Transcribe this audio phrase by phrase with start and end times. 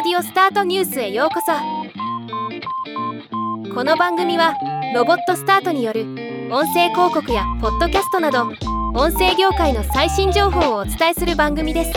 [0.00, 1.50] オスタートニュースへようこそ。
[3.74, 4.54] この番組は
[4.94, 6.02] ロボットスタートによる
[6.52, 8.44] 音声広告やポッドキャストなど
[8.94, 11.92] 音声業界の最新情報をお伝えする番組です。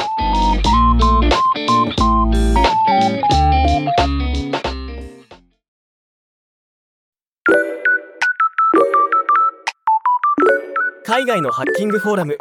[11.06, 12.36] 海外のハッキングフォーラム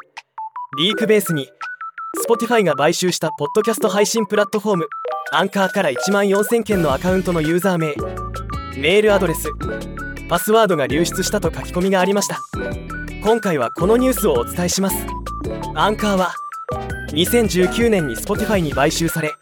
[0.79, 1.51] リークベースに
[2.27, 4.89] Spotify が買収したポッドキャスト配信プラットフォーム
[5.33, 7.95] アンカーから1万4000件のアカウントのユーザー名
[8.77, 9.49] メールアドレス
[10.29, 12.41] パスワードが流出したと書き込みがありました。
[13.23, 15.07] 今回はこのニュースをお伝えします。
[15.77, 16.33] アンカーは
[17.13, 19.35] 2019年に Spotify に買収され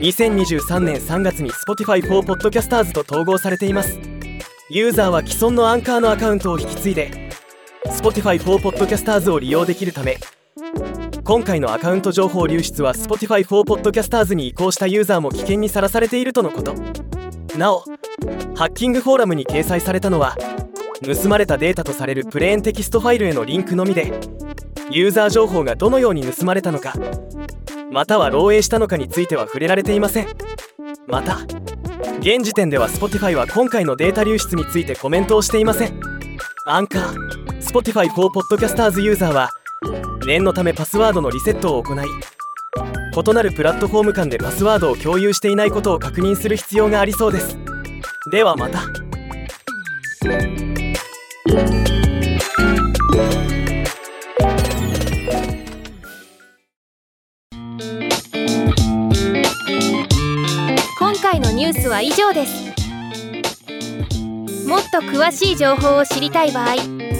[0.00, 3.98] 2023年3月に Spotify for Podcasters と統合されています。
[4.70, 7.30] ユーザーは既存のアンカーのアカウントを引き継いで
[7.84, 10.16] Spotify for Podcasters を利用できるため
[11.30, 16.74] 今回のアカウント情報流出は Spotify for Podcasters に移行したユーザーも危険にさらされているとのこと。
[17.56, 17.84] なお
[18.56, 20.36] ハッキングフォーラムに掲載されたのは
[21.04, 24.12] 盗まれたデータとされるプレーンテキストファイルへのリンクのみで
[24.90, 26.94] ユーザー情報がどのように盗まれたのか
[27.92, 30.26] または漏洩したのかについては触れられていません。
[31.06, 31.38] また
[32.18, 36.00] 現時点では Spotify は今回のデータ流出についてコメントをしていません。
[36.66, 39.50] アンカー Spotify for Podcasters ユーザーは
[40.30, 47.58] 念のためパスワードのリセットを行い異なるプラットフォーム間でパスワードを共有していないことを確認する必要がありそうです。
[48.30, 48.84] ではまた。
[60.96, 62.70] 今回のニュースは以上です。
[64.68, 66.76] もっと詳しい情報を知りたい場合「